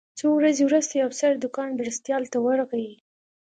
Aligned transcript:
څو 0.19 0.27
ورځې 0.39 0.63
وروسته 0.65 0.93
یو 0.93 1.09
افسر 1.09 1.31
د 1.39 1.45
کان 1.55 1.69
مرستیال 1.79 2.23
ته 2.33 2.37
ورغی 2.45 2.89